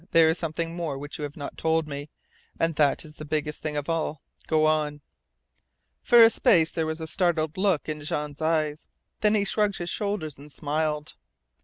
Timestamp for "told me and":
1.59-2.73